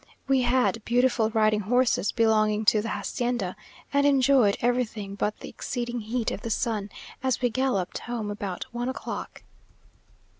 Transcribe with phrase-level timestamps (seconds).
[0.27, 3.55] We had beautiful riding horses belonging to the hacienda,
[3.93, 6.89] and enjoyed everything but the exceeding heat of the sun,
[7.21, 9.43] as we galloped home about one o'clock....